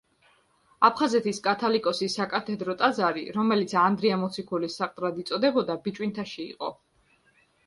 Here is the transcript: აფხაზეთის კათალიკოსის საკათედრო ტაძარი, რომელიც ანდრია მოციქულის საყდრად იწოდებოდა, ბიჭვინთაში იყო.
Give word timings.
აფხაზეთის 0.87 1.39
კათალიკოსის 1.47 2.15
საკათედრო 2.19 2.75
ტაძარი, 2.79 3.27
რომელიც 3.37 3.77
ანდრია 3.83 4.19
მოციქულის 4.23 4.79
საყდრად 4.83 5.21
იწოდებოდა, 5.27 5.77
ბიჭვინთაში 5.87 6.45
იყო. 6.49 6.73